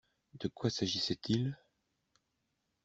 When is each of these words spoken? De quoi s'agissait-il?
De 0.39 0.47
quoi 0.49 0.71
s'agissait-il? 0.71 1.59